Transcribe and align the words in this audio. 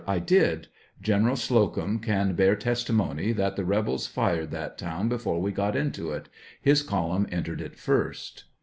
I 0.07 0.17
did; 0.17 0.67
General 0.99 1.35
Slocum 1.35 1.99
can 1.99 2.33
bear 2.33 2.55
testimony 2.55 3.33
that 3.33 3.55
the 3.55 3.63
rebels 3.63 4.07
fired 4.07 4.49
that 4.49 4.75
town 4.75 5.09
before 5.09 5.39
we 5.39 5.51
got 5.51 5.75
into 5.75 6.09
it; 6.09 6.27
his 6.59 6.81
column 6.81 7.27
entered 7.31 7.61
it 7.61 7.75
first. 7.77 8.45